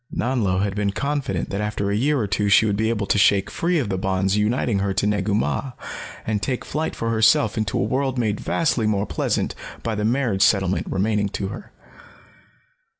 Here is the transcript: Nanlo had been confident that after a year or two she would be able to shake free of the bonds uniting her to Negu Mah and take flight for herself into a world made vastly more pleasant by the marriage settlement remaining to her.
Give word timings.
Nanlo 0.11 0.63
had 0.63 0.73
been 0.73 0.93
confident 0.93 1.51
that 1.51 1.61
after 1.61 1.91
a 1.91 1.95
year 1.95 2.17
or 2.19 2.25
two 2.25 2.49
she 2.49 2.65
would 2.65 2.75
be 2.75 2.89
able 2.89 3.05
to 3.05 3.19
shake 3.19 3.51
free 3.51 3.77
of 3.77 3.89
the 3.89 3.99
bonds 3.99 4.35
uniting 4.35 4.79
her 4.79 4.95
to 4.95 5.05
Negu 5.05 5.35
Mah 5.35 5.73
and 6.25 6.41
take 6.41 6.65
flight 6.65 6.95
for 6.95 7.11
herself 7.11 7.55
into 7.55 7.77
a 7.77 7.83
world 7.83 8.17
made 8.17 8.39
vastly 8.39 8.87
more 8.87 9.05
pleasant 9.05 9.53
by 9.83 9.93
the 9.93 10.03
marriage 10.03 10.41
settlement 10.41 10.87
remaining 10.89 11.29
to 11.29 11.49
her. 11.49 11.71